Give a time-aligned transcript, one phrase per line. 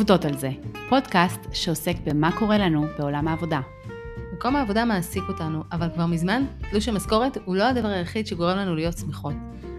[0.00, 0.50] עובדות על זה,
[0.88, 3.60] פודקאסט שעוסק במה קורה לנו בעולם העבודה.
[4.32, 8.74] מקום העבודה מעסיק אותנו, אבל כבר מזמן תלוש המשכורת הוא לא הדבר היחיד שגורם לנו
[8.74, 9.34] להיות שמחות.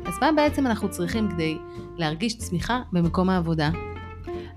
[0.06, 1.58] אז מה בעצם אנחנו צריכים כדי
[1.98, 3.70] להרגיש צמיחה במקום העבודה?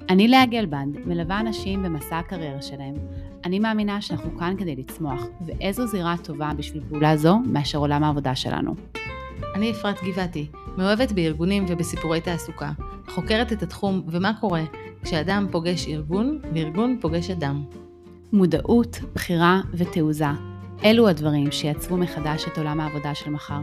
[0.08, 2.94] אני לאה גלבנד, מלווה אנשים במסע הקריירה שלהם.
[3.44, 8.34] אני מאמינה שאנחנו כאן כדי לצמוח, ואיזו זירה טובה בשביל פעולה זו מאשר עולם העבודה
[8.34, 8.74] שלנו.
[9.54, 12.72] אני אפרת גבעתי, מאוהבת בארגונים ובסיפורי תעסוקה,
[13.08, 14.62] חוקרת את התחום ומה קורה
[15.04, 17.64] כשאדם פוגש ארגון וארגון פוגש אדם.
[18.32, 20.26] מודעות, בחירה ותעוזה,
[20.84, 23.60] אלו הדברים שיצרו מחדש את עולם העבודה של מחר.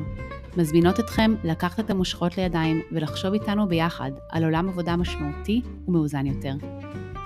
[0.57, 6.53] מזמינות אתכם לקחת את המושכות לידיים ולחשוב איתנו ביחד על עולם עבודה משמעותי ומאוזן יותר.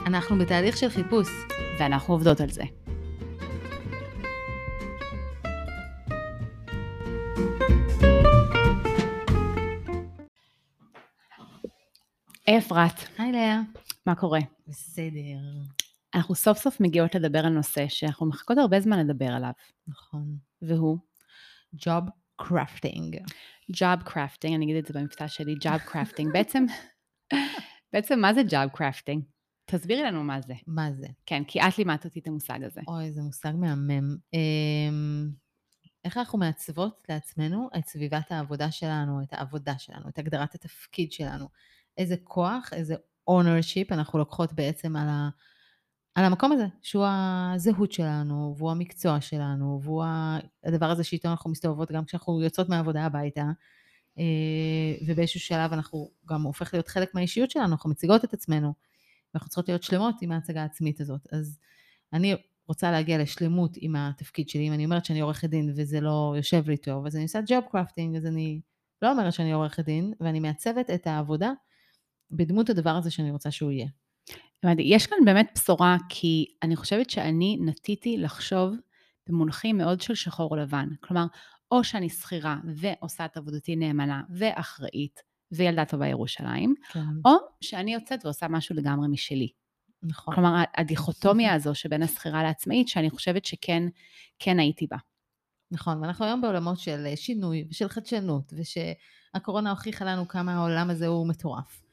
[0.05, 1.27] אנחנו בתהליך של חיפוש.
[1.79, 2.63] ואנחנו עובדות על זה.
[12.57, 13.84] אפרת, היי לאה.
[14.05, 14.39] מה קורה?
[14.67, 15.39] בסדר.
[16.15, 19.51] אנחנו סוף סוף מגיעות לדבר על נושא שאנחנו מחכות הרבה זמן לדבר עליו,
[19.87, 20.37] נכון.
[20.61, 20.97] והוא
[21.75, 22.03] job
[22.35, 23.17] crafting.
[23.71, 26.31] Job crafting, אני אגיד את זה במבטא שלי, job crafting.
[26.33, 26.65] בעצם,
[27.93, 29.19] בעצם מה זה job crafting?
[29.65, 30.53] תסבירי לנו מה זה.
[30.67, 31.07] מה זה?
[31.25, 32.81] כן, כי את לימדת אותי את המושג הזה.
[32.87, 34.17] אוי, זה מושג מהמם.
[34.33, 35.29] אמ,
[36.05, 41.47] איך אנחנו מעצבות לעצמנו את סביבת העבודה שלנו, את העבודה שלנו, את הגדרת התפקיד שלנו.
[41.97, 42.95] איזה כוח, איזה
[43.29, 45.29] ownership אנחנו לוקחות בעצם על, ה,
[46.15, 50.03] על המקום הזה, שהוא הזהות שלנו, והוא המקצוע שלנו, והוא
[50.63, 53.45] הדבר הזה שאיתו אנחנו מסתובבות גם כשאנחנו יוצאות מהעבודה הביתה,
[54.19, 54.23] אה,
[55.07, 58.73] ובאיזשהו שלב אנחנו גם הופך להיות חלק מהאישיות שלנו, אנחנו מציגות את עצמנו,
[59.33, 61.27] ואנחנו צריכות להיות שלמות עם ההצגה העצמית הזאת.
[61.31, 61.59] אז
[62.13, 62.35] אני
[62.67, 66.69] רוצה להגיע לשלמות עם התפקיד שלי, אם אני אומרת שאני עורכת דין וזה לא יושב
[66.69, 68.59] לי טוב, אז אני עושה ג'וב קרפטינג, אז אני
[69.01, 71.51] לא אומרת שאני עורכת דין, ואני מעצבת את העבודה
[72.31, 73.87] בדמות הדבר הזה שאני רוצה שהוא יהיה.
[74.79, 78.75] יש כאן באמת בשורה, כי אני חושבת שאני נטיתי לחשוב
[79.27, 80.87] במונחים מאוד של שחור לבן.
[80.99, 81.25] כלומר,
[81.71, 85.19] או שאני שכירה ועושה את עבודתי נאמנה ואחראית
[85.51, 86.99] וילדה טובה ירושלים, כן.
[87.25, 87.31] או
[87.61, 89.47] שאני יוצאת ועושה משהו לגמרי משלי.
[90.03, 90.35] נכון.
[90.35, 93.83] כלומר, הדיכוטומיה הזו שבין השכירה לעצמאית, שאני חושבת שכן
[94.39, 94.97] כן הייתי בה.
[95.71, 101.27] נכון, ואנחנו היום בעולמות של שינוי ושל חדשנות, ושהקורונה הוכיחה לנו כמה העולם הזה הוא
[101.27, 101.84] מטורף.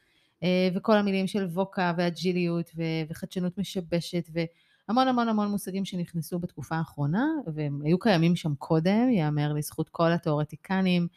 [0.43, 2.71] אה, וכל המילים של ווקה ואג'יליות
[3.09, 9.53] וחדשנות משבשת והמון המון המון מושגים שנכנסו בתקופה האחרונה והם היו קיימים שם קודם, ייאמר
[9.53, 11.09] לזכות כל התיאורטיקנים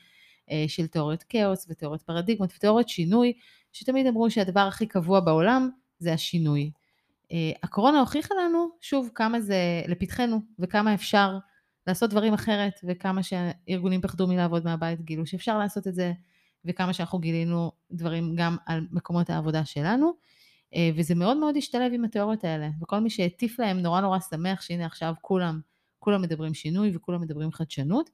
[0.52, 3.34] אה, של תיאוריות כאוס ותיאוריות פרדיגמות ותיאוריות שינוי
[3.74, 5.70] שתמיד אמרו שהדבר הכי קבוע בעולם
[6.00, 6.72] זה השינוי.
[7.32, 11.38] אה, הקורונה הוכיחה לנו שוב כמה זה לפתחנו וכמה אפשר
[11.88, 16.14] לעשות דברים אחרת וכמה שהארגונים פחדו מלעבוד מהבית גילו שאפשר לעשות את זה
[16.66, 20.14] וכמה שאנחנו גילינו דברים גם על מקומות העבודה שלנו,
[20.76, 24.62] אה, וזה מאוד מאוד השתלב עם התיאוריות האלה, וכל מי שהטיף להם נורא נורא שמח
[24.62, 25.60] שהנה עכשיו כולם,
[26.00, 28.10] כולם מדברים שינוי וכולם מדברים חדשנות,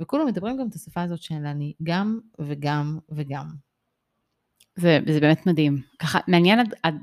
[0.00, 3.46] וכולם מדברים גם את השפה הזאת של אני גם וגם וגם.
[4.76, 5.82] זה, זה באמת מדהים.
[5.98, 6.94] ככה, מעניין עד, עד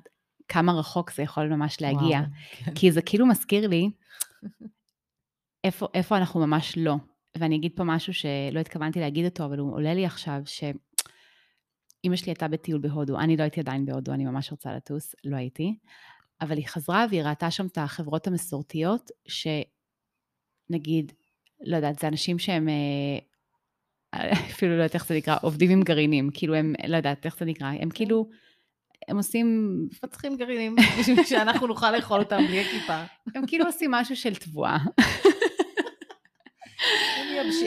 [0.47, 2.73] כמה רחוק זה יכול ממש להגיע, וואו, כן.
[2.75, 3.89] כי זה כאילו מזכיר לי
[5.63, 6.95] איפה, איפה אנחנו ממש לא.
[7.39, 12.31] ואני אגיד פה משהו שלא התכוונתי להגיד אותו, אבל הוא עולה לי עכשיו, שאימא שלי
[12.31, 15.75] הייתה בטיול בהודו, אני לא הייתי עדיין בהודו, אני ממש רוצה לטוס, לא הייתי,
[16.41, 21.11] אבל היא חזרה והיא ראתה שם את החברות המסורתיות, שנגיד,
[21.61, 26.29] לא יודעת, זה אנשים שהם, אה, אפילו לא יודעת איך זה נקרא, עובדים עם גרעינים,
[26.33, 28.29] כאילו הם, לא יודעת איך זה נקרא, הם כאילו,
[29.07, 29.77] הם עושים...
[29.91, 33.03] מפתחים גרעינים בשביל שאנחנו נוכל לאכול אותם בלי הכיפה.
[33.35, 34.77] הם כאילו עושים משהו של תבואה.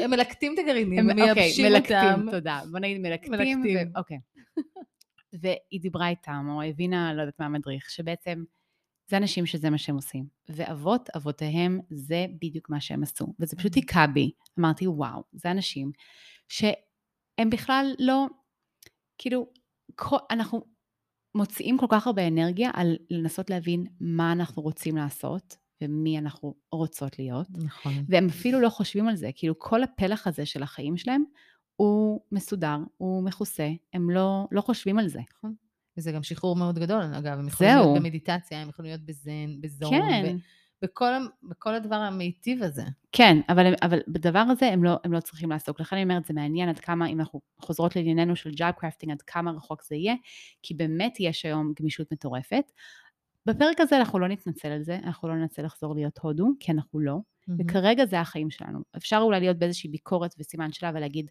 [0.04, 2.60] הם מלקטים את הגרעינים, הם מייבשים אוקיי, מלקטים, תודה.
[2.70, 3.32] בוא נגיד מלקטים.
[3.32, 3.92] מלקטים.
[3.96, 4.18] אוקיי.
[5.42, 8.44] והיא דיברה איתם, או הבינה, לא יודעת מה המדריך, שבעצם
[9.10, 10.24] זה אנשים שזה מה שהם עושים.
[10.48, 13.34] ואבות אבותיהם, זה בדיוק מה שהם עשו.
[13.40, 13.82] וזה פשוט אוקיי.
[13.82, 14.30] היכה בי.
[14.58, 15.92] אמרתי, וואו, זה אנשים
[16.48, 18.26] שהם בכלל לא,
[19.18, 19.52] כאילו,
[20.30, 20.64] אנחנו
[21.34, 27.18] מוציאים כל כך הרבה אנרגיה על לנסות להבין מה אנחנו רוצים לעשות, ומי אנחנו רוצות
[27.18, 27.46] להיות.
[27.50, 27.92] נכון.
[28.08, 31.24] והם אפילו לא חושבים על זה, כאילו כל הפלח הזה של החיים שלהם
[31.76, 35.20] הוא מסודר, הוא מכוסה, הם לא, לא חושבים על זה.
[35.38, 35.54] נכון.
[35.98, 37.82] וזה גם שחרור מאוד גדול, אגב, הם יכולים זהו.
[37.84, 40.36] להיות במדיטציה, הם יכולים להיות בזן, בזון, כן.
[40.82, 42.82] בכל, בכל הדבר המיטיב הזה.
[43.12, 45.80] כן, אבל, אבל בדבר הזה הם לא, הם לא צריכים לעסוק.
[45.80, 49.22] לכן אני אומרת, זה מעניין עד כמה, אם אנחנו חוזרות לענייננו של ג'אב קרפטינג, עד
[49.22, 50.14] כמה רחוק זה יהיה,
[50.62, 52.72] כי באמת יש היום גמישות מטורפת.
[53.48, 57.00] בפרק הזה אנחנו לא נתנצל על זה, אנחנו לא ננסה לחזור להיות הודו, כי אנחנו
[57.00, 57.52] לא, mm-hmm.
[57.58, 58.78] וכרגע זה החיים שלנו.
[58.96, 61.30] אפשר אולי להיות באיזושהי ביקורת וסימן שאלה ולהגיד,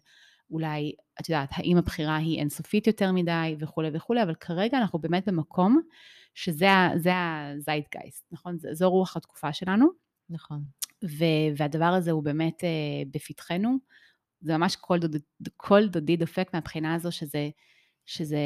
[0.50, 5.28] אולי, את יודעת, האם הבחירה היא אינסופית יותר מדי וכולי וכולי, אבל כרגע אנחנו באמת
[5.28, 5.80] במקום
[6.34, 8.56] שזה הזיידגייסט, נכון?
[8.72, 9.86] זו רוח התקופה שלנו.
[10.30, 10.62] נכון.
[11.04, 13.76] ו- והדבר הזה הוא באמת uh, בפתחנו.
[14.40, 15.20] זה ממש כל, דוד,
[15.56, 17.48] כל דודי דופק מהבחינה הזו שזה,
[18.06, 18.38] שזה,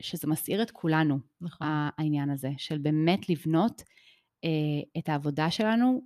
[0.00, 1.66] שזה מסעיר את כולנו, נכון.
[1.98, 6.02] העניין הזה, של באמת לבנות uh, את העבודה שלנו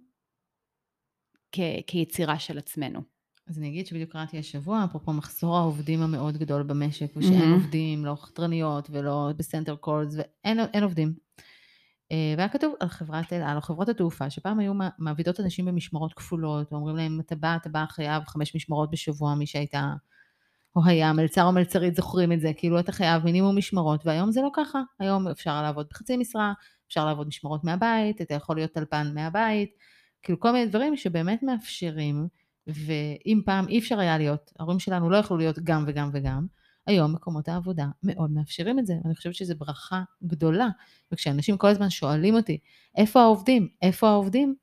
[1.53, 3.01] כ- כיצירה של עצמנו.
[3.49, 7.55] אז אני אגיד שבדיוק קראתי השבוע, אפרופו מחסור העובדים המאוד גדול במשק, ושאין mm-hmm.
[7.55, 11.15] עובדים, לא חתרניות ולא בסנטר קולס, ואין עובדים.
[12.13, 16.13] אה, והיה כתוב על חברת אל על, או חברות התעופה, שפעם היו מעבידות אנשים במשמרות
[16.13, 19.93] כפולות, ואומרים להם, אתה בא, אתה בא חייב חמש משמרות בשבוע, מי שהייתה,
[20.77, 24.43] או היה, מלצר או מלצרית זוכרים את זה, כאילו אתה חייב מינימום משמרות, והיום זה
[24.43, 26.53] לא ככה, היום אפשר לעבוד בחצי משרה,
[26.89, 29.71] אפשר לעבוד משמרות מהבית, אתה יכול להיות טלפן מהבית,
[30.23, 32.29] כאילו כל מיני דברים שבאמת מאפשרים,
[32.67, 36.47] ואם פעם אי אפשר היה להיות, ההורים שלנו לא יכלו להיות גם וגם וגם,
[36.87, 38.95] היום מקומות העבודה מאוד מאפשרים את זה.
[39.05, 40.69] אני חושבת שזו ברכה גדולה.
[41.13, 42.59] וכשאנשים כל הזמן שואלים אותי,
[42.97, 43.69] איפה העובדים?
[43.83, 44.55] איפה העובדים?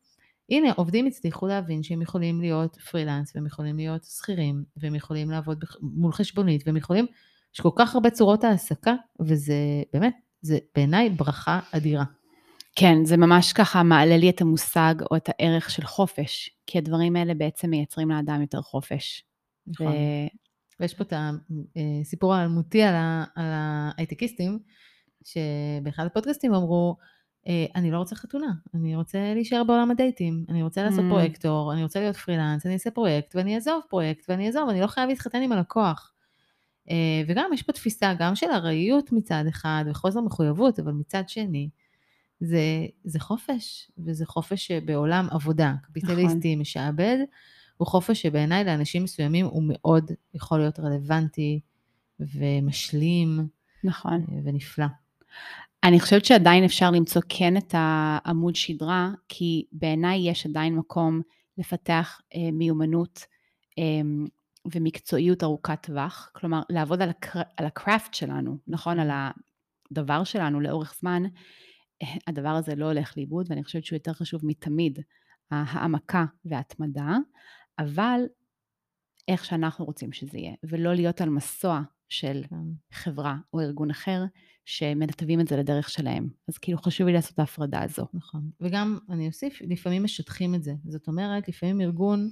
[0.52, 5.64] הנה, עובדים הצליחו להבין שהם יכולים להיות פרילנס, והם יכולים להיות שכירים, והם יכולים לעבוד
[5.82, 7.06] מול חשבונית, והם יכולים,
[7.56, 9.56] יש כל כך הרבה צורות העסקה, וזה
[9.94, 12.04] באמת, זה בעיניי ברכה אדירה.
[12.76, 17.16] כן, זה ממש ככה מעלה לי את המושג או את הערך של חופש, כי הדברים
[17.16, 19.24] האלה בעצם מייצרים לאדם יותר חופש.
[19.68, 19.88] נכון.
[19.88, 19.92] ו...
[20.80, 21.14] ויש פה את
[22.02, 22.94] הסיפור האלמותי על
[23.36, 24.60] ההייטקיסטים,
[25.24, 27.06] שבאחד הפודקאסטים אמרו, אה,
[27.76, 31.10] אני לא רוצה חתונה, אני רוצה להישאר בעולם הדייטים, אני רוצה לעשות mm.
[31.10, 34.88] פרויקטור, אני רוצה להיות פרילנס, אני אעשה פרויקט ואני אעזוב פרויקט ואני אעזוב, אני לא
[34.88, 36.14] חייב להתחתן עם הלקוח.
[36.90, 41.70] אה, וגם יש פה תפיסה גם של ארעיות מצד אחד וחוסר מחויבות, אבל מצד שני,
[42.40, 42.62] זה,
[43.04, 46.62] זה חופש, וזה חופש בעולם עבודה, קפיטליסטי, נכון.
[46.62, 47.18] משעבד,
[47.78, 51.60] הוא חופש שבעיניי לאנשים מסוימים הוא מאוד יכול להיות רלוונטי
[52.20, 53.48] ומשלים.
[53.84, 54.26] נכון.
[54.32, 54.86] אה, ונפלא.
[55.84, 61.22] אני חושבת שעדיין אפשר למצוא כן את העמוד שדרה, כי בעיניי יש עדיין מקום
[61.58, 63.26] לפתח אה, מיומנות
[63.80, 64.02] אה,
[64.74, 67.42] ומקצועיות ארוכת טווח, כלומר לעבוד על, הקר...
[67.58, 69.00] על הקראפט שלנו, נכון?
[69.00, 69.10] על
[69.92, 71.24] הדבר שלנו לאורך זמן,
[72.28, 75.00] הדבר הזה לא הולך לאיבוד, ואני חושבת שהוא יותר חשוב מתמיד,
[75.52, 77.18] העמקה וההתמדה,
[77.80, 78.22] אבל
[79.28, 82.56] איך שאנחנו רוצים שזה יהיה, ולא להיות על מסוע של כן.
[82.92, 84.24] חברה או ארגון אחר
[84.70, 86.30] שמנתבים את זה לדרך שלהם.
[86.48, 88.06] אז כאילו חשוב לי לעשות את ההפרדה הזו.
[88.14, 88.50] נכון.
[88.62, 90.74] וגם, אני אוסיף, לפעמים משטחים את זה.
[90.88, 92.30] זאת אומרת, לפעמים ארגון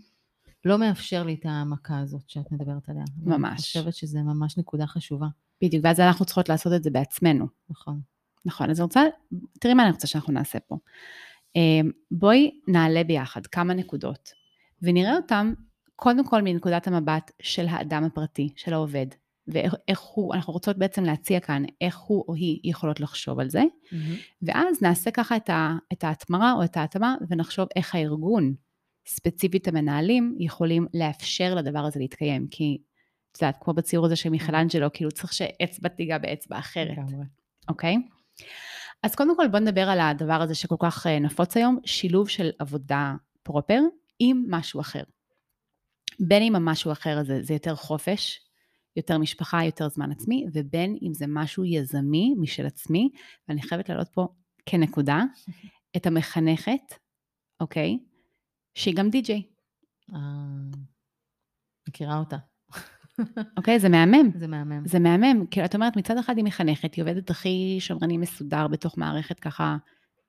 [0.65, 3.03] לא מאפשר לי את העמקה הזאת שאת מדברת עליה.
[3.23, 3.49] ממש.
[3.49, 5.27] אני חושבת שזה ממש נקודה חשובה.
[5.63, 7.47] בדיוק, ואז אנחנו צריכות לעשות את זה בעצמנו.
[7.69, 7.99] נכון.
[8.45, 9.01] נכון, אז אני רוצה,
[9.59, 10.77] תראי מה אני רוצה שאנחנו נעשה פה.
[11.55, 14.29] אמ, בואי נעלה ביחד כמה נקודות,
[14.81, 15.53] ונראה אותם
[15.95, 19.07] קודם כל מנקודת המבט של האדם הפרטי, של העובד,
[19.47, 23.61] ואיך הוא, אנחנו רוצות בעצם להציע כאן איך הוא או היא יכולות לחשוב על זה,
[23.61, 23.95] mm-hmm.
[24.41, 28.53] ואז נעשה ככה את, ה, את ההתמרה או את ההתאמה ונחשוב איך הארגון,
[29.07, 32.77] ספציפית המנהלים, יכולים לאפשר לדבר הזה להתקיים, כי
[33.31, 36.97] את יודעת, כמו בציור הזה של מיכלנג'לו, כאילו צריך שאצבע תיגע באצבע אחרת,
[37.69, 37.95] אוקיי?
[37.95, 38.43] Okay?
[39.03, 42.49] אז קודם כל בוא נדבר על הדבר הזה שכל כך אה, נפוץ היום, שילוב של
[42.59, 43.79] עבודה פרופר
[44.19, 45.03] עם משהו אחר.
[46.19, 48.46] בין אם המשהו אחר הזה זה יותר חופש,
[48.97, 53.09] יותר משפחה, יותר זמן עצמי, ובין אם זה משהו יזמי משל עצמי,
[53.47, 54.27] ואני חייבת להעלות פה
[54.65, 55.23] כנקודה,
[55.97, 56.93] את המחנכת,
[57.59, 57.97] אוקיי?
[58.75, 59.43] שהיא גם די-ג'יי.
[60.13, 60.19] אה,
[61.87, 62.37] מכירה אותה.
[63.57, 64.31] אוקיי, זה מהמם.
[64.35, 64.87] זה מהמם.
[64.87, 65.45] זה מהמם.
[65.51, 69.77] כאילו, את אומרת, מצד אחד היא מחנכת, היא עובדת הכי שמרני מסודר בתוך מערכת ככה,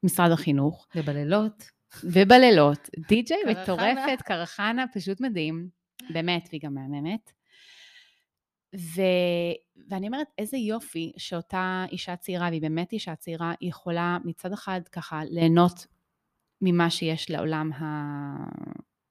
[0.03, 0.87] משרד החינוך.
[0.95, 1.65] ובלילות.
[2.05, 2.89] ובלילות.
[3.09, 5.69] די-ג'יי מטורפת, קרחנה, פשוט מדהים.
[6.11, 7.38] באמת, והיא גם מהממת.
[8.77, 9.01] ו...
[9.89, 14.81] ואני אומרת, איזה יופי שאותה אישה צעירה, והיא באמת אישה צעירה, היא יכולה מצד אחד
[14.93, 15.87] ככה ליהנות
[16.61, 17.85] ממה שיש לעולם ה...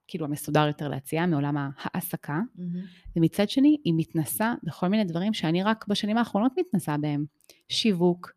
[0.08, 3.16] כאילו המסודר יותר להציע, מעולם ההעסקה, mm-hmm.
[3.16, 7.26] ומצד שני, היא מתנסה בכל מיני דברים שאני רק בשנים האחרונות מתנסה בהם.
[7.70, 8.32] שיווק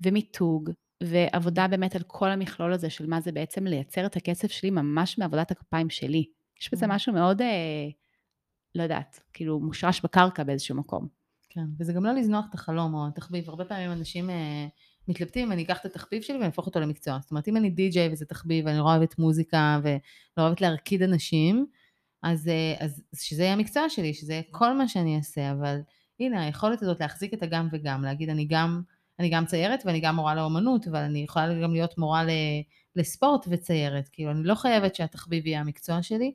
[0.00, 0.70] ומיתוג,
[1.02, 5.18] ועבודה באמת על כל המכלול הזה של מה זה בעצם לייצר את הכסף שלי ממש
[5.18, 6.24] מעבודת הכפיים שלי.
[6.60, 6.88] יש בזה mm-hmm.
[6.88, 7.42] משהו מאוד...
[7.42, 7.88] אה,
[8.74, 11.08] לא יודעת, כאילו מושרש בקרקע באיזשהו מקום.
[11.50, 13.48] כן, וזה גם לא לזנוח את החלום או התחביב.
[13.48, 14.66] הרבה פעמים אנשים אה,
[15.08, 17.18] מתלבטים, אני אקח את התחביב שלי ואני אהפוך אותו למקצוע.
[17.22, 21.66] זאת אומרת, אם אני די-ג'יי וזה תחביב ואני נורא אוהבת מוזיקה ולא אוהבת להרקיד אנשים,
[22.22, 25.80] אז, אה, אז שזה יהיה המקצוע שלי, שזה יהיה כל מה שאני אעשה, אבל
[26.20, 28.82] הנה, היכולת הזאת להחזיק את הגם וגם, להגיד, אני גם,
[29.18, 32.24] אני גם ציירת ואני גם מורה לאומנות, אבל אני יכולה גם להיות מורה
[32.96, 34.08] לספורט וציירת.
[34.12, 36.32] כאילו, אני לא חייבת שהתחביב יהיה המקצוע שלי.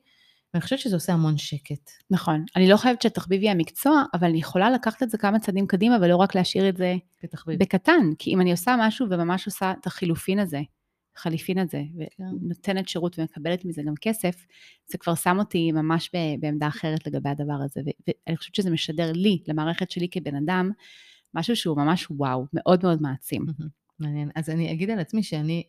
[0.54, 1.90] ואני חושבת שזה עושה המון שקט.
[2.10, 2.44] נכון.
[2.56, 5.96] אני לא חושבת שתחביב יהיה המקצוע, אבל אני יכולה לקחת את זה כמה צעדים קדימה,
[6.00, 7.60] ולא רק להשאיר את זה כתחביב.
[7.60, 8.10] בקטן.
[8.18, 10.60] כי אם אני עושה משהו וממש עושה את החילופין הזה,
[11.16, 11.82] חליפין הזה,
[12.16, 12.24] כן.
[12.42, 14.46] ונותנת שירות ומקבלת מזה גם כסף,
[14.86, 16.10] זה כבר שם אותי ממש
[16.40, 17.80] בעמדה אחרת לגבי הדבר הזה.
[18.26, 20.70] ואני חושבת שזה משדר לי, למערכת שלי כבן אדם,
[21.34, 23.46] משהו שהוא ממש וואו, מאוד מאוד מעצים.
[23.98, 24.30] מעניין.
[24.34, 25.62] אז אני אגיד על עצמי שאני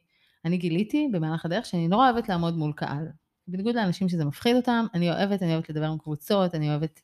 [0.46, 3.08] אני גיליתי במהלך הדרך שאני נורא אוהבת לעמוד מול קהל.
[3.48, 7.02] בניגוד לאנשים שזה מפחיד אותם, אני אוהבת, אני אוהבת לדבר עם קבוצות, אני אוהבת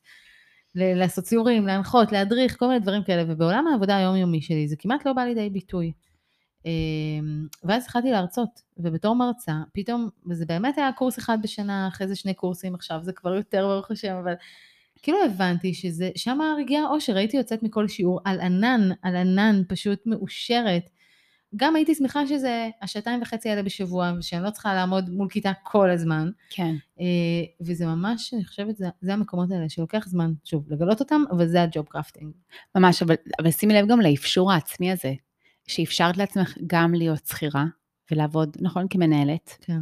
[0.74, 5.12] לעשות ציורים, להנחות, להדריך, כל מיני דברים כאלה, ובעולם העבודה היומיומי שלי זה כמעט לא
[5.12, 5.92] בא לידי ביטוי.
[6.66, 12.16] אמ, ואז התחלתי להרצות, ובתור מרצה, פתאום, וזה באמת היה קורס אחד בשנה, אחרי זה
[12.16, 14.34] שני קורסים, עכשיו זה כבר יותר ברוך השם, אבל
[15.02, 20.06] כאילו הבנתי שזה, שם רגיע האושר, הייתי יוצאת מכל שיעור על ענן, על ענן, פשוט
[20.06, 20.90] מאושרת.
[21.56, 25.90] גם הייתי שמחה שזה השעתיים וחצי האלה בשבוע, ושאני לא צריכה לעמוד מול כיתה כל
[25.90, 26.30] הזמן.
[26.50, 26.74] כן.
[27.00, 27.04] אה,
[27.60, 31.62] וזה ממש, אני חושבת, זה, זה המקומות האלה שלוקח זמן, שוב, לגלות אותם, אבל זה
[31.62, 32.32] הג'וב קרפטינג.
[32.74, 35.12] ממש, אבל, אבל שימי לב גם לאפשור העצמי הזה,
[35.68, 37.64] שאפשרת לעצמך גם להיות שכירה
[38.10, 39.80] ולעבוד, נכון, כמנהלת, כן.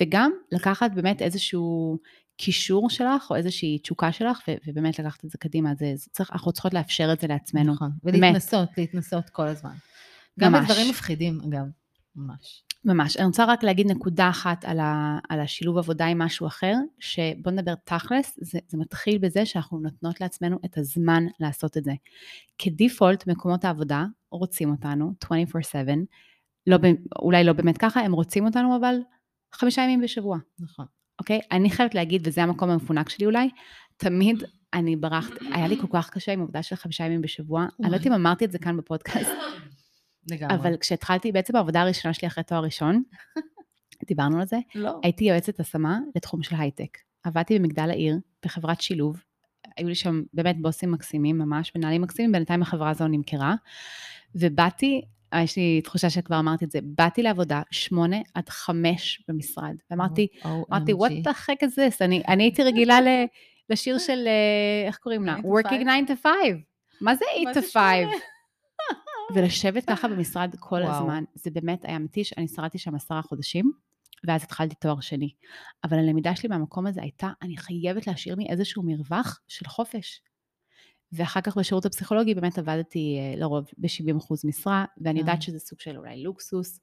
[0.00, 1.98] וגם לקחת באמת איזשהו
[2.36, 5.74] קישור שלך, או איזושהי תשוקה שלך, ו- ובאמת לקחת את זה קדימה.
[5.74, 7.72] זה, זה צריך, אנחנו צריכות לאפשר את זה לעצמנו.
[7.72, 7.90] נכון.
[8.02, 8.18] באמת.
[8.18, 9.74] ולהתנסות, להתנסות כל הזמן.
[10.40, 10.70] גם ממש.
[10.70, 11.64] בדברים מפחידים, אגב.
[12.16, 12.62] ממש.
[12.84, 13.16] ממש.
[13.16, 17.52] אני רוצה רק להגיד נקודה אחת על, ה, על השילוב עבודה עם משהו אחר, שבוא
[17.52, 21.92] נדבר תכלס, זה, זה מתחיל בזה שאנחנו נותנות לעצמנו את הזמן לעשות את זה.
[22.58, 25.28] כדיפולט, מקומות העבודה רוצים אותנו 24/7,
[26.66, 26.76] לא,
[27.18, 28.94] אולי לא באמת ככה, הם רוצים אותנו אבל
[29.52, 30.86] חמישה ימים בשבוע, נכון.
[31.18, 31.40] אוקיי?
[31.52, 33.50] אני חייבת להגיד, וזה המקום המפונק שלי אולי,
[33.96, 34.44] תמיד
[34.74, 37.94] אני ברחת, היה לי כל כך קשה עם עבודה של חמישה ימים בשבוע, אני לא
[37.94, 39.30] יודעת אם אמרתי את זה כאן בפודקאסט,
[40.28, 40.54] לגמרי.
[40.54, 43.02] אבל כשהתחלתי, בעצם העבודה הראשונה שלי אחרי תואר ראשון,
[44.08, 45.00] דיברנו על זה, לא.
[45.02, 46.98] הייתי יועצת השמה לתחום של הייטק.
[47.24, 49.22] עבדתי במגדל העיר, בחברת שילוב.
[49.76, 53.54] היו לי שם באמת בוסים מקסימים ממש, מנהלים מקסימים, בינתיים החברה הזו נמכרה.
[54.34, 59.74] ובאתי, אה, יש לי תחושה שכבר אמרתי את זה, באתי לעבודה שמונה עד חמש במשרד.
[59.90, 61.96] ואמרתי, אמרתי, what the heck is this?
[62.00, 63.08] אני, אני הייתי רגילה ל,
[63.70, 65.36] לשיר של, אה, איך קוראים לה?
[65.36, 66.32] 9 to Working 9 to 5.
[67.00, 67.74] מה זה 8 to 5?
[69.34, 70.94] ולשבת ככה במשרד כל וואו.
[70.94, 73.72] הזמן, זה באמת היה מתיש, אני שרדתי שם עשרה חודשים,
[74.26, 75.30] ואז התחלתי תואר שני.
[75.84, 80.22] אבל הלמידה שלי מהמקום הזה הייתה, אני חייבת להשאיר לי איזשהו מרווח של חופש.
[81.12, 85.26] ואחר כך בשירות הפסיכולוגי באמת עבדתי אה, לרוב ב-70% משרה, ואני כן.
[85.26, 86.80] יודעת שזה סוג של אולי לוקסוס.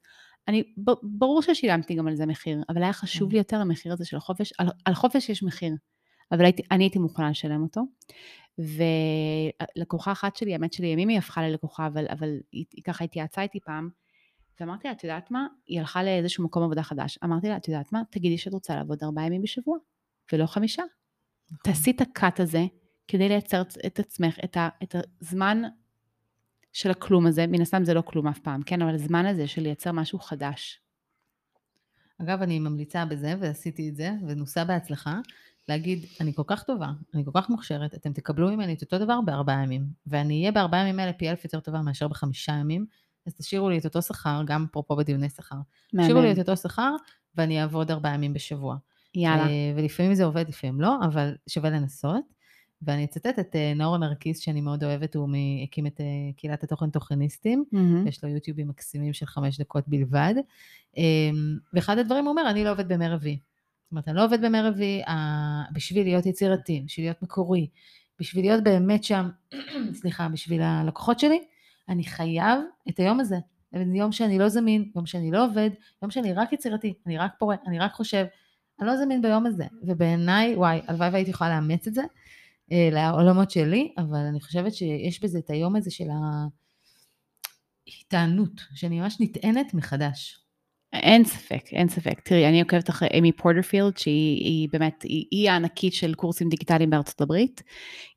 [0.48, 0.62] אני,
[1.02, 3.32] ברור ששילמתי גם על זה מחיר, אבל היה חשוב כן.
[3.32, 4.52] לי יותר המחיר הזה של החופש.
[4.58, 5.74] על, על חופש יש מחיר,
[6.32, 7.82] אבל הייתי, אני הייתי מוכנה לשלם אותו.
[8.58, 13.42] ולקוחה אחת שלי, האמת שלי, ימים היא הפכה ללקוחה, אבל, אבל היא, היא ככה התייעצה
[13.42, 13.88] איתי פעם,
[14.60, 15.46] ואמרתי לה, את יודעת מה?
[15.66, 17.18] היא הלכה לאיזשהו מקום עבודה חדש.
[17.24, 18.02] אמרתי לה, את יודעת מה?
[18.10, 19.78] תגידי שאת רוצה לעבוד ארבעה ימים בשבוע,
[20.32, 20.82] ולא חמישה.
[21.50, 21.72] נכון.
[21.72, 22.66] תעשי את הקאט הזה,
[23.08, 25.62] כדי לייצר את עצמך, את, ה, את הזמן
[26.72, 28.82] של הכלום הזה, מן הסתם זה לא כלום אף פעם, כן?
[28.82, 30.80] אבל הזמן הזה של לייצר משהו חדש.
[32.22, 35.20] אגב, אני ממליצה בזה, ועשיתי את זה, ונוסה בהצלחה,
[35.68, 39.20] להגיד, אני כל כך טובה, אני כל כך מוכשרת, אתם תקבלו ממני את אותו דבר
[39.20, 42.86] בארבעה ימים, ואני אהיה בארבעה ימים האלה פי אלף יותר טובה מאשר בחמישה ימים,
[43.26, 45.56] אז תשאירו לי את אותו שכר, גם אפרופו בדיוני שכר.
[46.02, 46.94] תשאירו לי את אותו שכר,
[47.36, 48.76] ואני אעבוד ארבעה ימים בשבוע.
[49.14, 49.46] יאללה.
[49.46, 52.38] אה, ולפעמים זה עובד, לפעמים לא, אבל שווה לנסות.
[52.82, 55.28] ואני אצטט את אה, נאור נרקיס, שאני מאוד אוהבת, הוא
[55.64, 56.06] הקים את אה,
[56.36, 57.64] קהילת התוכן תוכניסטים.
[57.72, 58.06] מהמם.
[58.06, 60.34] יש לו יוטיובים מקסימים של חמש דקות בלבד.
[61.74, 63.38] ואחד הדברים הוא אומר, אני לא עובד בימי רביעי.
[63.88, 67.68] זאת אומרת, אני לא עובד בימי רביעי ה- בשביל להיות יצירתי, בשביל להיות מקורי,
[68.20, 69.28] בשביל להיות באמת שם,
[70.00, 71.44] סליחה, בשביל הלקוחות שלי,
[71.88, 73.36] אני חייב את היום הזה.
[73.72, 75.70] זה יום שאני לא זמין, יום שאני לא עובד,
[76.02, 78.26] יום שאני רק יצירתי, אני רק פורה, אני רק חושב.
[78.80, 79.64] אני לא זמין ביום הזה.
[79.82, 82.02] ובעיניי, וואי, הלוואי והייתי יכולה לאמץ את זה
[82.72, 86.08] אה, לעולמות שלי, אבל אני חושבת שיש בזה את היום הזה של
[87.86, 90.47] ההתענות, שאני ממש נטענת מחדש.
[90.92, 92.20] אין ספק, אין ספק.
[92.20, 96.90] תראי, אני עוקבת אחרי אמי פורטרפילד, שהיא היא באמת, היא, היא הענקית של קורסים דיגיטליים
[96.90, 97.62] בארצות הברית.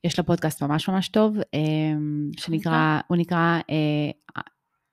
[0.04, 4.42] יש לה פודקאסט ממש ממש טוב, אמ, שנקרא, הוא נקרא אה,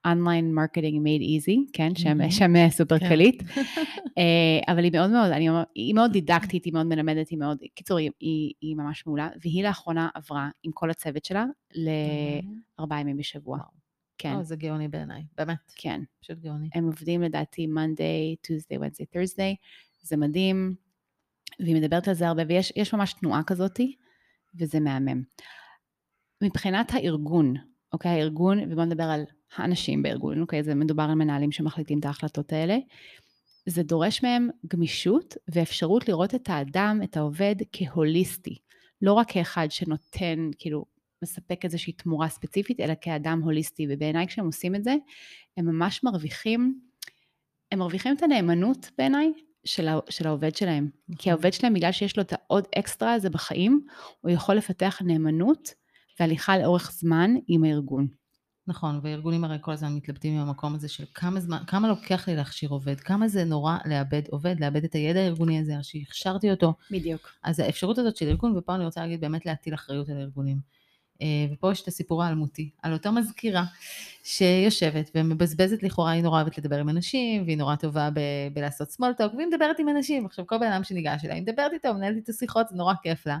[0.07, 2.31] Online Marketing Made Easy, כן, שם.
[2.31, 3.09] שם אה, סופר כן.
[3.09, 3.43] קליט.
[4.17, 7.97] אה, אבל היא מאוד מאוד, אני היא מאוד דידקטית, היא מאוד מלמדת, היא מאוד, קיצור,
[7.97, 11.45] היא, היא, היא ממש מעולה, והיא לאחרונה עברה עם כל הצוות שלה
[12.77, 13.57] לארבעה ימים בשבוע.
[14.19, 16.01] כן, לא, זה גאוני בעיניי, באמת, כן.
[16.21, 16.69] פשוט גאוני.
[16.73, 19.55] הם עובדים לדעתי Monday, Tuesday, Wednesday, Thursday,
[20.01, 20.75] זה מדהים,
[21.59, 23.95] והיא מדברת על זה הרבה, ויש יש ממש תנועה כזאתי,
[24.55, 25.23] וזה מהמם.
[26.43, 27.53] מבחינת הארגון,
[27.93, 29.23] אוקיי, הארגון, ובואו נדבר על
[29.55, 32.77] האנשים בארגון, אוקיי, זה מדובר על מנהלים שמחליטים את ההחלטות האלה.
[33.65, 38.57] זה דורש מהם גמישות ואפשרות לראות את האדם, את העובד, כהוליסטי.
[39.01, 40.85] לא רק כאחד שנותן, כאילו,
[41.21, 43.87] מספק איזושהי תמורה ספציפית, אלא כאדם הוליסטי.
[43.89, 44.95] ובעיניי כשהם עושים את זה,
[45.57, 46.79] הם ממש מרוויחים,
[47.71, 49.31] הם מרוויחים את הנאמנות בעיניי
[49.65, 50.89] של, של העובד שלהם.
[51.07, 51.31] כי נכון.
[51.31, 53.85] העובד שלהם, בגלל שיש לו את העוד אקסטרה הזה בחיים,
[54.21, 55.73] הוא יכול לפתח נאמנות
[56.19, 58.07] והליכה לאורך זמן עם הארגון.
[58.67, 62.35] נכון, וארגונים הרי כל הזמן מתלבטים עם המקום הזה של כמה זמן, כמה לוקח לי
[62.35, 66.73] להכשיר עובד, כמה זה נורא לאבד עובד, לאבד את הידע הארגוני הזה, שהכשרתי אותו.
[66.91, 67.29] בדיוק.
[67.43, 70.57] אז האפשרות הזאת של ארגון, ופה אני רוצה להגיד באמת להטיל אחריות על הארגונים.
[71.21, 73.63] אה, ופה יש את הסיפור האלמותי, על אותה מזכירה
[74.23, 79.21] שיושבת ומבזבזת לכאורה, היא נורא אוהבת לדבר עם אנשים, והיא נורא טובה ב- בלעשות small
[79.21, 80.25] talk, והיא מדברת עם אנשים.
[80.25, 83.27] עכשיו כל בן אדם שניגש אליה, היא מדברת איתו, מנהלת איתו שיחות, זה נורא כיף
[83.27, 83.37] לה.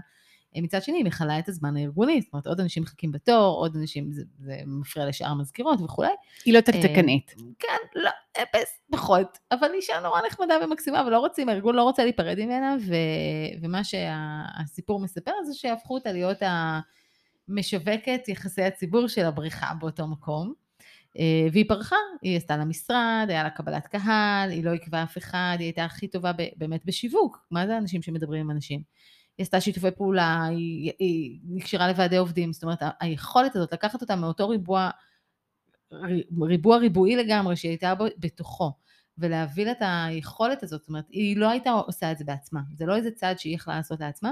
[0.55, 3.75] אה, מצד שני, היא מכלה את הזמן הארגוני, זאת אומרת, עוד אנשים מחכים בתור, עוד
[3.75, 6.09] אנשים, זה, זה מפריע לשאר המזכירות וכולי.
[6.45, 7.35] היא לא תקתקנית.
[7.59, 8.09] כן, לא,
[8.41, 9.37] אפס, פחות.
[9.51, 12.93] אבל אישה נורא נחמדה ומקסימה, ולא רוצים, הארגון לא רוצה להיפרד ממנה, ו,
[13.61, 16.37] ומה שהסיפור מספר זה שהפכו אותה להיות
[17.49, 20.53] המשווקת יחסי הציבור של הבריכה באותו מקום.
[21.19, 25.17] אה, והיא פרחה, היא עשתה לה משרד, היה לה קבלת קהל, היא לא עיכבה אף
[25.17, 27.37] אחד, היא הייתה הכי טובה באמת בשיווק.
[27.51, 28.81] מה זה אנשים שמדברים עם אנשים?
[29.37, 34.15] היא עשתה שיתופי פעולה, היא, היא נקשרה לוועדי עובדים, זאת אומרת היכולת הזאת לקחת אותה
[34.15, 34.89] מאותו ריבוע,
[36.41, 38.71] ריבוע ריבועי לגמרי שהיא הייתה בתוכו,
[39.17, 42.85] ולהביא לה את היכולת הזאת, זאת אומרת היא לא הייתה עושה את זה בעצמה, זה
[42.85, 44.31] לא איזה צעד שהיא יכלה לעשות לעצמה,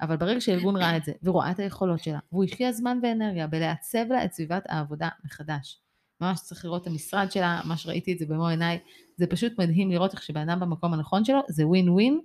[0.00, 4.04] אבל ברגע שהארגון ראה את זה, ורואה את היכולות שלה, והוא השקיע זמן ואנרגיה בלעצב
[4.08, 5.80] לה את סביבת העבודה מחדש.
[6.20, 8.78] ממש צריך לראות את המשרד שלה, ממש ראיתי את זה במו עיניי,
[9.16, 12.20] זה פשוט מדהים לראות איך שבן אדם במקום הנכון שלו, זה ווין ווין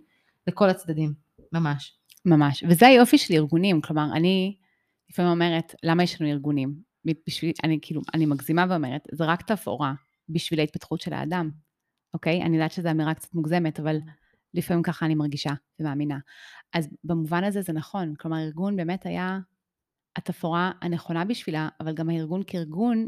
[0.47, 1.13] לכל הצדדים,
[1.51, 1.99] ממש.
[2.25, 4.55] ממש, וזה היופי של ארגונים, כלומר, אני
[5.09, 6.93] לפעמים אומרת, למה יש לנו ארגונים?
[7.27, 9.93] בשביל, אני כאילו, אני מגזימה ואומרת, זה רק תפאורה
[10.29, 11.51] בשביל ההתפתחות של האדם,
[12.13, 12.41] אוקיי?
[12.41, 13.97] אני יודעת שזו אמירה קצת מוגזמת, אבל
[14.53, 16.17] לפעמים ככה אני מרגישה ומאמינה.
[16.73, 19.39] אז במובן הזה זה נכון, כלומר, ארגון באמת היה
[20.15, 23.07] התפאורה הנכונה בשבילה, אבל גם הארגון כארגון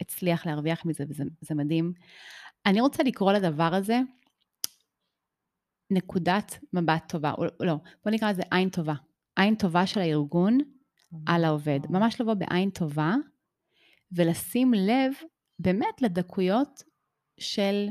[0.00, 1.92] הצליח להרוויח מזה, וזה מדהים.
[2.66, 4.00] אני רוצה לקרוא לדבר הזה
[5.90, 8.94] נקודת מבט טובה, או לא, בוא נקרא לזה עין טובה.
[9.36, 10.58] עין טובה של הארגון
[11.26, 11.80] על העובד.
[11.90, 13.14] ממש לבוא בעין טובה
[14.12, 15.12] ולשים לב
[15.58, 16.82] באמת לדקויות
[17.40, 17.88] של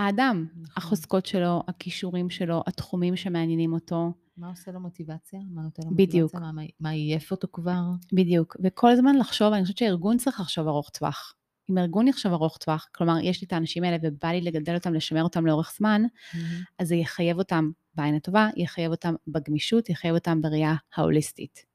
[0.00, 0.64] האדם, נכון.
[0.76, 4.12] החוזקות שלו, הכישורים שלו, התחומים שמעניינים אותו.
[4.36, 5.40] מה עושה לו מוטיבציה?
[5.50, 6.34] מה נותן לו בדיוק.
[6.34, 6.52] מוטיבציה?
[6.52, 7.80] מה, מה עייף אותו כבר?
[8.12, 8.56] בדיוק.
[8.64, 11.34] וכל הזמן לחשוב, אני חושבת שהארגון צריך לחשוב ארוך טווח.
[11.70, 14.94] אם הארגון יחשב ארוך טווח, כלומר, יש לי את האנשים האלה ובא לי לגדל אותם,
[14.94, 16.36] לשמר אותם לאורך זמן, mm-hmm.
[16.78, 21.69] אז זה יחייב אותם בעין הטובה, יחייב אותם בגמישות, יחייב אותם בראייה ההוליסטית.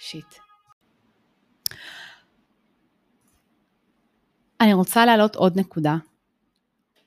[0.00, 0.34] שיט.
[4.60, 5.96] אני רוצה להעלות עוד נקודה